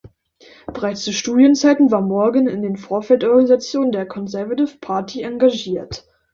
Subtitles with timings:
[0.65, 6.07] Bereits zu Studienzeiten war Morgan in den Vorfeldorganisationen der Conservative Party engagiert.